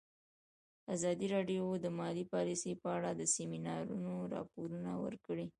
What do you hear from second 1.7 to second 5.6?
د مالي پالیسي په اړه د سیمینارونو راپورونه ورکړي.